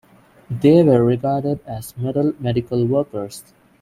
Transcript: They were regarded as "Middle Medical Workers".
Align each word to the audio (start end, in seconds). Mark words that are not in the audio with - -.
They 0.49 0.81
were 0.81 1.03
regarded 1.05 1.59
as 1.67 1.95
"Middle 1.95 2.33
Medical 2.39 2.87
Workers". 2.87 3.43